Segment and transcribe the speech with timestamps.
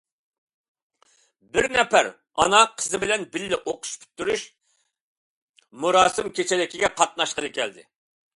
[1.57, 2.09] بىر نەپەر
[2.45, 4.47] ئانا قىزى بىلەن بىللە بۇ ئوقۇش پۈتتۈرۈش
[5.85, 7.89] تانسا كېچىلىكىگە قاتناشقىلى كەلدى.